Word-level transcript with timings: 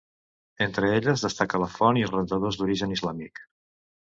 Entre 0.65 0.87
elles, 0.95 1.25
destaca 1.25 1.61
la 1.65 1.67
font 1.75 2.01
i 2.01 2.07
els 2.07 2.15
rentadors 2.17 2.59
d'origen 2.63 2.97
islàmic. 2.97 3.45